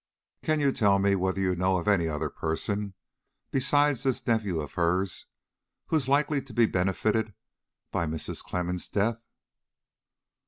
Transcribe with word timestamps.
Can 0.41 0.59
you 0.59 0.71
tell 0.71 0.97
me 0.97 1.13
whether 1.13 1.39
you 1.39 1.55
know 1.55 1.77
of 1.77 1.87
any 1.87 2.07
other 2.07 2.31
person 2.31 2.95
besides 3.51 4.01
this 4.01 4.25
nephew 4.25 4.59
of 4.59 4.73
hers 4.73 5.27
who 5.89 5.95
is 5.95 6.09
likely 6.09 6.41
to 6.41 6.53
be 6.55 6.65
benefited 6.65 7.35
by 7.91 8.07
Mrs. 8.07 8.43
Clemmens' 8.43 8.89
death?" 8.91 9.21